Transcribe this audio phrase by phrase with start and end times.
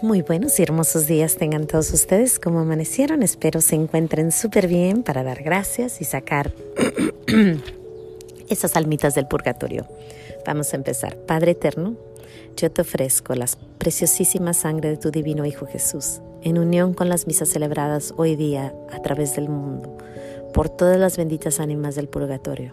[0.00, 2.38] Muy buenos y hermosos días tengan todos ustedes.
[2.38, 3.24] como amanecieron?
[3.24, 6.52] Espero se encuentren súper bien para dar gracias y sacar
[8.48, 9.88] esas almitas del purgatorio.
[10.46, 11.16] Vamos a empezar.
[11.16, 11.96] Padre eterno,
[12.56, 13.46] yo te ofrezco la
[13.78, 18.72] preciosísima sangre de tu divino Hijo Jesús, en unión con las misas celebradas hoy día
[18.92, 19.98] a través del mundo,
[20.54, 22.72] por todas las benditas ánimas del purgatorio,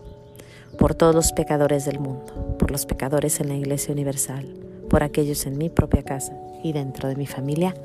[0.78, 4.65] por todos los pecadores del mundo, por los pecadores en la Iglesia Universal,
[4.95, 6.31] por aquellos en mi propia casa
[6.63, 7.76] y dentro de mi familia.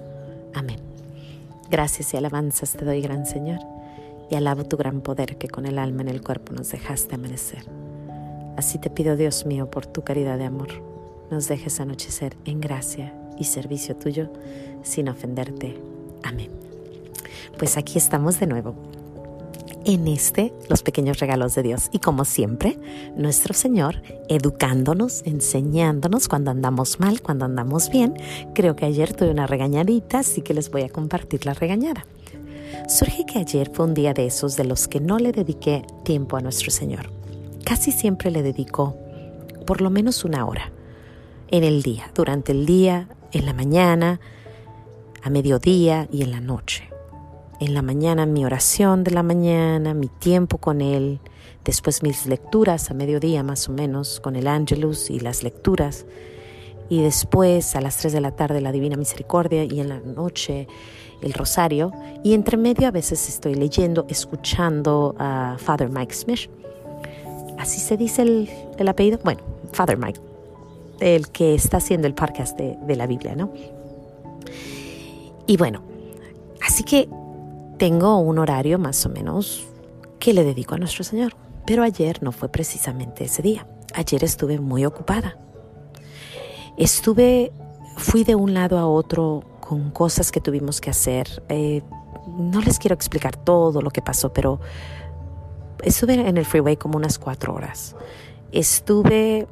[0.55, 0.77] Amén.
[1.69, 3.59] Gracias y alabanzas te doy, gran Señor,
[4.31, 7.65] y alabo tu gran poder que con el alma en el cuerpo nos dejaste amanecer.
[8.57, 10.69] Así te pido, Dios mío, por tu caridad de amor,
[11.33, 14.29] nos dejes anochecer en gracia y servicio tuyo
[14.85, 15.81] sin ofenderte.
[16.23, 16.53] Amén.
[17.59, 18.77] Pues aquí estamos de nuevo
[19.85, 21.89] en este Los pequeños regalos de Dios.
[21.93, 22.79] Y como siempre,
[23.17, 28.15] nuestro Señor educándonos, enseñándonos cuando andamos mal, cuando andamos bien.
[28.55, 32.07] Creo que ayer tuve una regañadita, así que les voy a compartir la regañada.
[32.89, 36.37] Surge que ayer fue un día de esos de los que no le dediqué tiempo
[36.37, 37.11] a nuestro Señor.
[37.65, 38.97] Casi siempre le dedico
[39.67, 40.73] por lo menos una hora
[41.51, 44.21] en el día, durante el día, en la mañana,
[45.23, 46.91] a mediodía y en la noche
[47.61, 51.21] en la mañana mi oración de la mañana, mi tiempo con Él,
[51.63, 56.07] después mis lecturas a mediodía más o menos con el Angelus y las lecturas,
[56.89, 60.69] y después a las 3 de la tarde la Divina Misericordia y en la noche
[61.21, 61.93] el Rosario,
[62.25, 66.51] y entre medio a veces estoy leyendo, escuchando a Father Mike Smith.
[67.59, 69.19] Así se dice el, apellido.
[69.23, 70.19] Bueno, Father Mike,
[70.99, 73.53] el que está haciendo el podcast de, de la Biblia, ¿no?
[75.47, 75.83] Y bueno,
[76.63, 77.07] así que
[77.81, 79.67] tengo un horario más o menos
[80.19, 81.35] que le dedico a nuestro Señor,
[81.65, 83.67] pero ayer no fue precisamente ese día.
[83.95, 85.39] Ayer estuve muy ocupada.
[86.77, 87.53] Estuve,
[87.97, 91.43] fui de un lado a otro con cosas que tuvimos que hacer.
[91.49, 91.81] Eh,
[92.27, 94.61] no les quiero explicar todo lo que pasó, pero
[95.83, 97.97] estuve en el freeway como unas cuatro horas.
[98.53, 99.49] Estuve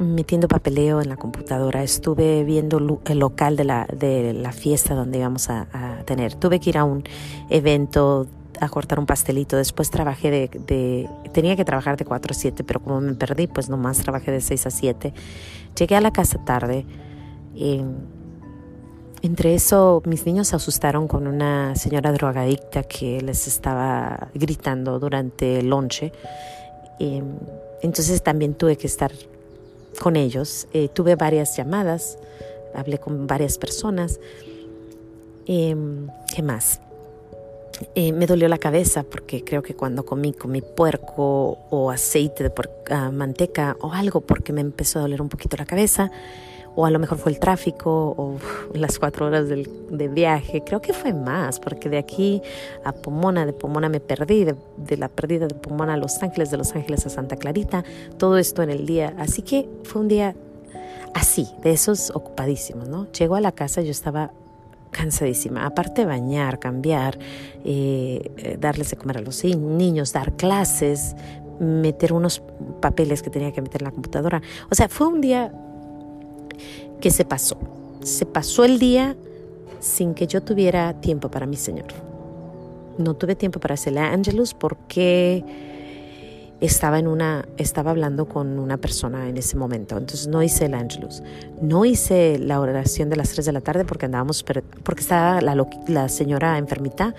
[0.00, 5.18] metiendo papeleo en la computadora, estuve viendo el local de la, de la fiesta donde
[5.18, 5.66] íbamos a,
[6.06, 6.34] tener.
[6.34, 7.04] Tuve que ir a un
[7.50, 8.26] evento
[8.60, 9.56] a cortar un pastelito.
[9.56, 13.68] Después trabajé de, tenía que trabajar de 4 a 7, pero como me perdí, pues
[13.68, 15.12] nomás trabajé de 6 a 7.
[15.78, 16.86] Llegué a la casa tarde.
[19.22, 25.60] entre eso, mis niños se asustaron con una señora drogadicta que les estaba gritando durante
[25.60, 26.12] el lonche.
[26.98, 29.12] entonces también tuve que estar
[29.98, 30.66] con ellos.
[30.72, 32.18] Eh, tuve varias llamadas,
[32.74, 34.20] hablé con varias personas.
[35.46, 36.80] Em, ¿Qué más?
[37.94, 42.52] Eh, me dolió la cabeza porque creo que cuando comí comí puerco o aceite de
[42.90, 46.10] ah, manteca o algo porque me empezó a doler un poquito la cabeza
[46.76, 48.38] o a lo mejor fue el tráfico o
[48.74, 50.62] las cuatro horas del, de viaje.
[50.64, 52.42] Creo que fue más, porque de aquí
[52.84, 56.56] a Pomona, de Pomona me perdí, de, la pérdida de Pomona a Los Ángeles, de
[56.56, 57.84] Los Ángeles a Santa Clarita,
[58.18, 59.14] todo esto en el día.
[59.18, 60.34] Así que fue un día
[61.14, 63.10] así, de esos ocupadísimos, ¿no?
[63.12, 64.30] Llego a la casa, yo estaba
[64.90, 65.66] cansadísima.
[65.66, 67.18] Aparte bañar, cambiar,
[67.64, 71.14] eh, eh, darles de comer a los niños, dar clases,
[71.58, 72.42] meter unos
[72.80, 74.42] papeles que tenía que meter en la computadora.
[74.70, 75.52] O sea, fue un día
[77.00, 77.58] que se pasó.
[78.02, 79.16] Se pasó el día
[79.78, 81.86] sin que yo tuviera tiempo para mi Señor.
[82.98, 85.44] No tuve tiempo para hacerle a Angelus porque
[86.60, 89.96] estaba en una estaba hablando con una persona en ese momento.
[89.96, 91.22] Entonces no hice el Angelus.
[91.60, 95.66] No hice la oración de las 3 de la tarde porque andábamos porque estaba la,
[95.88, 97.14] la señora enfermita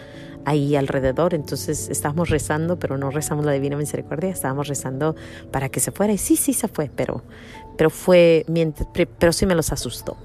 [0.46, 1.34] ahí alrededor.
[1.34, 4.29] Entonces estábamos rezando pero no rezamos la divina misericordia.
[4.29, 5.16] Estábamos rezando
[5.52, 6.13] para que se fuera.
[6.13, 7.23] Y sí sí se fue pero
[7.78, 8.46] pero fue,
[9.18, 10.18] pero sí me los asustó.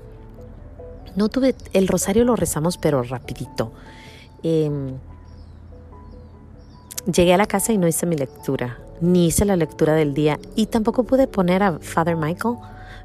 [1.15, 3.73] No tuve, el rosario lo rezamos, pero rapidito.
[4.43, 4.99] Em,
[7.13, 10.39] llegué a la casa y no hice mi lectura, ni hice la lectura del día
[10.55, 12.57] y tampoco pude poner a Father Michael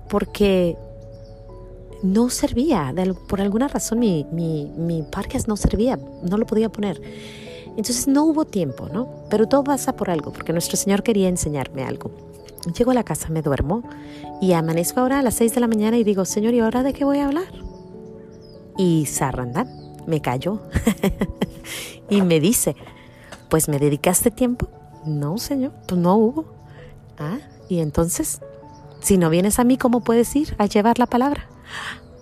[0.10, 0.76] porque
[2.04, 2.94] no servía,
[3.28, 7.02] por alguna razón mi, mi, mi podcast no servía, no lo podía poner.
[7.78, 9.08] Entonces no hubo tiempo, ¿no?
[9.30, 12.12] Pero todo pasa por algo, porque nuestro Señor quería enseñarme algo.
[12.78, 13.84] Llego a la casa, me duermo
[14.42, 16.94] y amanezco ahora a las 6 de la mañana y digo, Señor, ¿y ahora de
[16.94, 17.52] qué voy a hablar?
[18.78, 19.68] Y Sarranda
[20.06, 20.62] me cayó
[22.10, 22.76] y me dice,
[23.52, 24.68] pues me dedicaste tiempo.
[25.06, 26.46] No, Señor, pues no hubo.
[27.20, 27.38] Ah,
[27.70, 28.42] y entonces,
[29.00, 31.48] si no vienes a mí, ¿cómo puedes ir a llevar la palabra?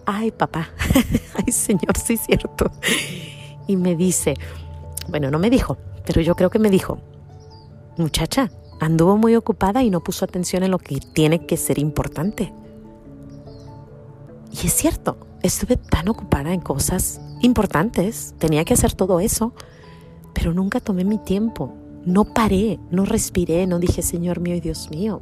[0.06, 0.70] Ay, papá,
[1.46, 2.70] ay, Señor, sí es cierto.
[3.68, 4.34] Y me dice,
[5.08, 7.00] bueno, no me dijo, pero yo creo que me dijo,
[7.98, 8.50] muchacha,
[8.80, 12.54] Anduvo muy ocupada y no puso atención en lo que tiene que ser importante.
[14.52, 19.54] Y es cierto, estuve tan ocupada en cosas importantes, tenía que hacer todo eso,
[20.34, 21.74] pero nunca tomé mi tiempo,
[22.06, 25.22] no paré, no respiré, no dije Señor mío y Dios mío,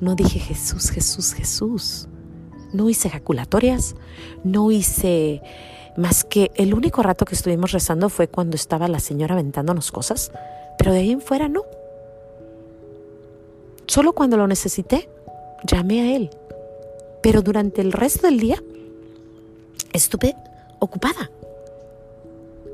[0.00, 2.08] no dije Jesús, Jesús, Jesús.
[2.72, 3.94] No hice ejaculatorias,
[4.44, 5.40] no hice
[5.96, 10.30] más que el único rato que estuvimos rezando fue cuando estaba la señora aventándonos cosas,
[10.76, 11.62] pero de ahí en fuera no.
[13.86, 15.08] Solo cuando lo necesité,
[15.64, 16.30] llamé a él.
[17.22, 18.62] Pero durante el resto del día
[19.92, 20.34] estuve
[20.80, 21.30] ocupada.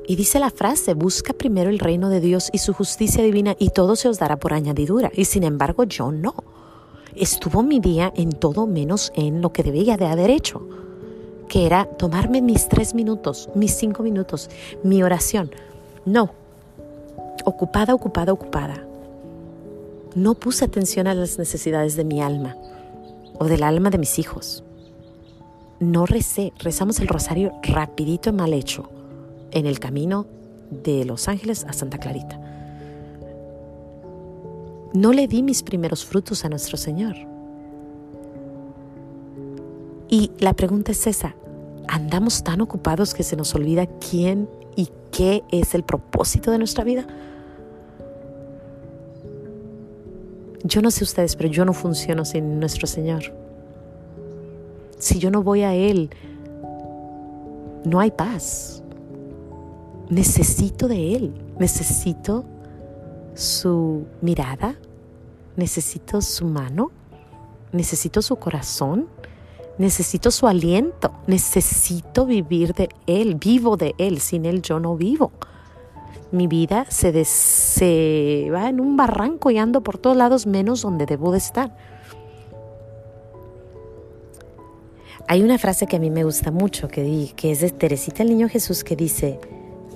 [0.06, 3.70] Y dice la frase, busca primero el reino de Dios y su justicia divina y
[3.70, 5.10] todo se os dará por añadidura.
[5.14, 6.34] Y sin embargo yo no.
[7.14, 10.66] Estuvo mi día en todo menos en lo que debía de haber hecho,
[11.48, 14.50] que era tomarme mis tres minutos, mis cinco minutos,
[14.82, 15.50] mi oración.
[16.04, 16.30] No,
[17.44, 18.86] ocupada, ocupada, ocupada.
[20.14, 22.56] No puse atención a las necesidades de mi alma
[23.38, 24.64] o del alma de mis hijos.
[25.78, 28.88] No recé, rezamos el rosario rapidito y mal hecho
[29.52, 30.26] en el camino
[30.70, 32.40] de Los Ángeles a Santa Clarita.
[34.94, 37.16] No le di mis primeros frutos a nuestro Señor.
[40.08, 41.34] Y la pregunta es esa,
[41.88, 46.84] ¿andamos tan ocupados que se nos olvida quién y qué es el propósito de nuestra
[46.84, 47.06] vida?
[50.64, 53.22] Yo no sé ustedes, pero yo no funciono sin nuestro Señor.
[54.98, 56.10] Si yo no voy a Él,
[57.84, 58.81] no hay paz.
[60.12, 62.44] Necesito de Él, necesito
[63.34, 64.76] su mirada,
[65.56, 66.90] necesito su mano,
[67.72, 69.08] necesito su corazón,
[69.78, 75.32] necesito su aliento, necesito vivir de Él, vivo de Él, sin Él yo no vivo
[76.30, 81.04] mi vida se, se va en un barranco y ando por todos lados menos donde
[81.04, 81.76] debo de estar.
[85.28, 88.30] Hay una frase que a mí me gusta mucho, que, que es de Teresita el
[88.30, 89.38] Niño Jesús, que dice,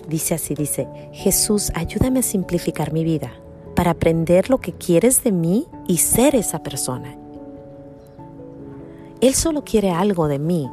[0.08, 3.32] dice así, dice, Jesús, ayúdame a simplificar mi vida
[3.74, 7.16] para aprender lo que quieres de mí y ser esa persona.
[9.20, 10.70] Él solo quiere algo de mí.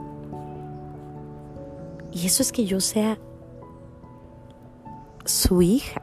[2.12, 3.18] Y eso es que yo sea
[5.26, 6.02] su hija,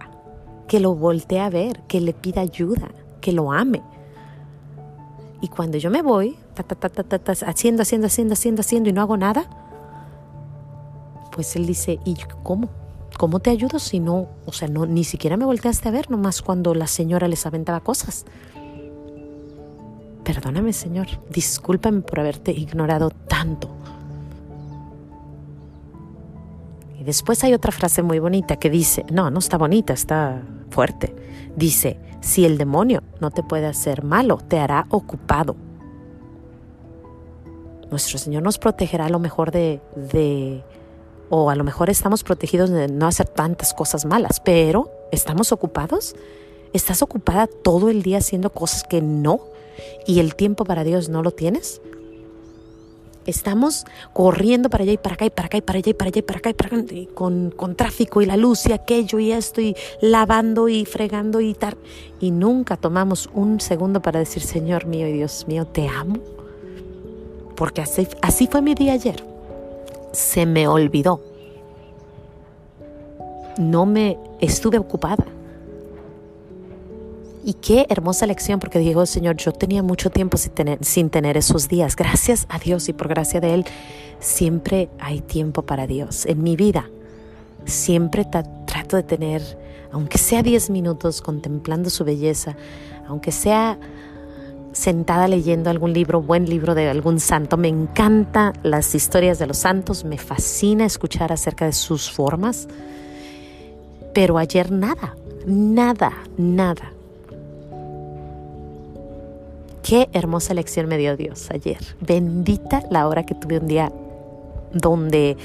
[0.67, 2.91] que lo voltee a ver, que le pida ayuda,
[3.21, 3.83] que lo ame.
[5.41, 6.37] Y cuando yo me voy,
[7.47, 9.49] haciendo, haciendo, haciendo, haciendo, haciendo y no hago nada,
[11.33, 12.80] pues él dice, ¿y cómo?
[13.21, 16.41] ¿Cómo te ayudo si no, o sea, no, ni siquiera me volteaste a ver, nomás
[16.41, 18.25] cuando la señora les aventaba cosas?
[20.25, 23.69] Perdóname, Señor, discúlpame por haberte ignorado tanto.
[26.99, 30.41] Y después hay otra frase muy bonita que dice, no, no está bonita, está
[30.71, 31.15] fuerte.
[31.55, 35.57] Dice, si el demonio no te puede hacer malo, te hará ocupado.
[37.91, 40.65] Nuestro Señor nos protegerá a lo mejor de, de,
[41.31, 46.15] o a lo mejor estamos protegidos de no hacer tantas cosas malas, pero ¿estamos ocupados?
[46.73, 49.41] ¿Estás ocupada todo el día haciendo cosas que no
[50.07, 51.81] y el tiempo para Dios no lo tienes?
[53.27, 56.09] estamos corriendo para allá y para acá y para acá y para allá y para
[56.09, 59.19] allá y para acá y para acá con, con tráfico y la luz y aquello
[59.19, 61.77] y esto y lavando y fregando y tal.
[62.21, 66.19] Y nunca tomamos un segundo para decir, Señor mío y Dios mío, te amo.
[67.57, 69.30] Porque así, así fue mi día ayer.
[70.13, 71.21] Se me olvidó.
[73.59, 75.25] No me estuve ocupada.
[77.45, 81.37] Y qué hermosa lección, porque digo, Señor, yo tenía mucho tiempo sin tener, sin tener
[81.37, 81.97] esos días.
[81.97, 83.65] Gracias a Dios y por gracia de Él,
[84.19, 86.27] siempre hay tiempo para Dios.
[86.27, 86.91] En mi vida,
[87.65, 89.43] siempre trato de tener,
[89.91, 92.57] aunque sea 10 minutos, contemplando su belleza,
[93.09, 93.79] aunque sea
[94.73, 97.57] sentada leyendo algún libro, buen libro de algún santo.
[97.57, 102.69] Me encantan las historias de los santos, me fascina escuchar acerca de sus formas.
[104.15, 106.93] Pero ayer nada, nada, nada.
[109.83, 111.79] Qué hermosa lección me dio Dios ayer.
[112.01, 113.93] Bendita la hora que tuve un día
[114.73, 115.37] donde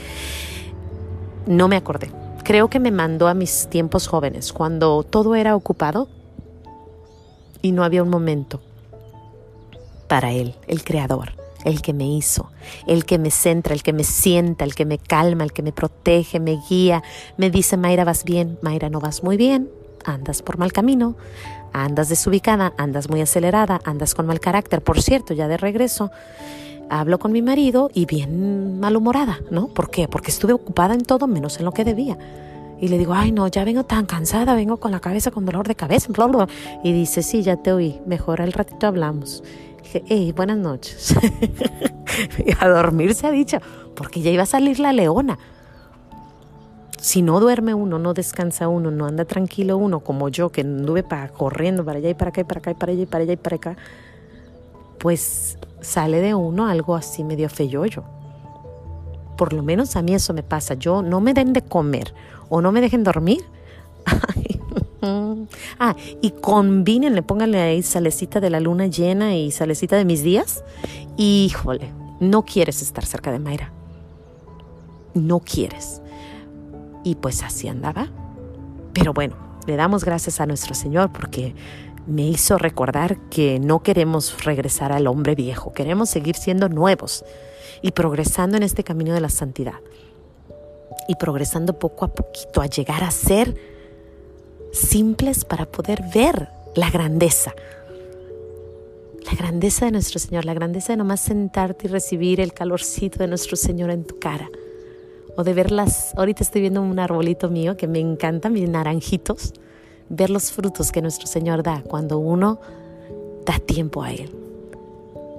[1.47, 2.11] no me acordé.
[2.43, 6.07] Creo que me mandó a mis tiempos jóvenes, cuando todo era ocupado
[7.63, 8.61] y no había un momento
[10.07, 11.33] para Él, el Creador,
[11.63, 12.49] el que me hizo,
[12.87, 15.71] el que me centra, el que me sienta, el que me calma, el que me
[15.71, 17.03] protege, me guía,
[17.37, 19.69] me dice, Mayra, vas bien, Mayra, no vas muy bien,
[20.05, 21.15] andas por mal camino,
[21.73, 24.81] andas desubicada, andas muy acelerada, andas con mal carácter.
[24.81, 26.11] Por cierto, ya de regreso,
[26.89, 29.67] hablo con mi marido y bien malhumorada, ¿no?
[29.67, 30.07] ¿Por qué?
[30.07, 32.17] Porque estuve ocupada en todo menos en lo que debía.
[32.79, 35.67] Y le digo, ay no, ya vengo tan cansada, vengo con la cabeza con dolor
[35.67, 36.11] de cabeza.
[36.83, 39.43] Y dice, sí, ya te oí, mejor al ratito hablamos.
[39.85, 41.15] Dije, hey, buenas noches.
[42.59, 43.59] a dormir se ha dicho,
[43.93, 45.37] porque ya iba a salir la leona.
[46.99, 51.03] Si no duerme uno, no descansa uno, no anda tranquilo uno, como yo, que anduve
[51.03, 53.23] para, corriendo para allá y para acá y para acá y para allá y para
[53.25, 53.77] allá y para acá,
[54.97, 58.03] pues sale de uno algo así medio feyoyo.
[59.37, 60.73] Por lo menos a mí eso me pasa.
[60.73, 62.11] Yo no me den de comer
[62.49, 63.45] o no me dejen dormir.
[65.79, 70.63] Ah, y combínenle, pónganle ahí salecita de la luna llena y salecita de mis días.
[71.17, 73.71] Híjole, no quieres estar cerca de Mayra.
[75.13, 76.01] No quieres.
[77.03, 78.07] Y pues así andaba.
[78.93, 79.35] Pero bueno,
[79.67, 81.55] le damos gracias a nuestro Señor porque
[82.07, 87.25] me hizo recordar que no queremos regresar al hombre viejo, queremos seguir siendo nuevos
[87.81, 89.79] y progresando en este camino de la santidad.
[91.07, 93.55] Y progresando poco a poquito a llegar a ser
[94.75, 97.53] simples para poder ver la grandeza.
[99.25, 103.27] La grandeza de nuestro Señor, la grandeza de nomás sentarte y recibir el calorcito de
[103.27, 104.49] nuestro Señor en tu cara.
[105.37, 109.53] O de verlas, ahorita estoy viendo un arbolito mío que me encanta, mis naranjitos,
[110.09, 112.59] ver los frutos que nuestro Señor da cuando uno
[113.45, 114.29] da tiempo a Él.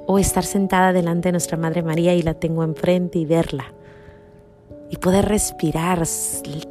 [0.07, 3.73] O estar sentada delante de nuestra Madre María y la tengo enfrente y verla.
[4.90, 6.05] Y poder respirar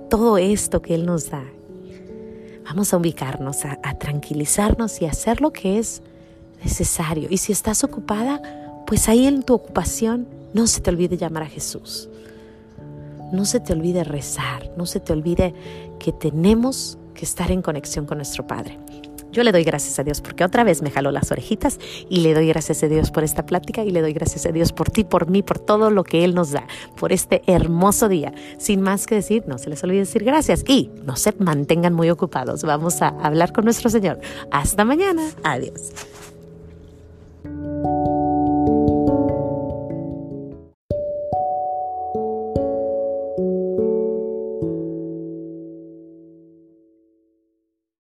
[0.10, 1.44] todo esto que Él nos da.
[2.66, 6.02] Vamos a ubicarnos, a, a tranquilizarnos y hacer lo que es
[6.64, 7.28] necesario.
[7.30, 8.42] Y si estás ocupada,
[8.86, 12.10] pues ahí en tu ocupación no se te olvide llamar a Jesús.
[13.32, 15.54] No se te olvide rezar, no se te olvide
[16.00, 18.78] que tenemos que estar en conexión con nuestro Padre.
[19.32, 21.80] Yo le doy gracias a Dios porque otra vez me jaló las orejitas
[22.10, 24.72] y le doy gracias a Dios por esta plática y le doy gracias a Dios
[24.72, 26.68] por ti, por mí, por todo lo que Él nos da,
[26.98, 28.34] por este hermoso día.
[28.58, 32.10] Sin más que decir, no se les olvide decir gracias y no se mantengan muy
[32.10, 32.64] ocupados.
[32.64, 34.20] Vamos a hablar con nuestro Señor.
[34.52, 35.30] Hasta mañana.
[35.44, 35.92] Adiós.